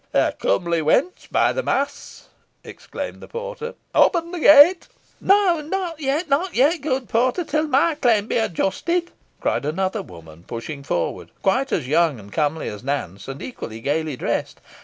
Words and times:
"A 0.15 0.31
comely 0.31 0.81
wench, 0.81 1.29
by 1.29 1.53
the 1.53 1.61
mass!" 1.61 2.27
exclaimed 2.63 3.21
the 3.21 3.27
porter. 3.27 3.75
"Open 3.93 4.31
the 4.31 4.39
gate." 4.39 4.87
"No 5.19 5.61
not 5.61 5.99
yet 5.99 6.27
not 6.27 6.55
yet, 6.55 6.81
good 6.81 7.07
porter, 7.07 7.43
till 7.43 7.67
my 7.67 7.93
claim 7.93 8.25
be 8.25 8.37
adjusted," 8.37 9.11
cried 9.39 9.63
another 9.63 10.01
woman, 10.01 10.43
pushing 10.47 10.81
forward, 10.81 11.29
quite 11.43 11.71
as 11.71 11.87
young 11.87 12.19
and 12.19 12.33
comely 12.33 12.67
as 12.67 12.83
Nance, 12.83 13.27
and 13.27 13.43
equally 13.43 13.79
gaily 13.79 14.17
dressed. 14.17 14.59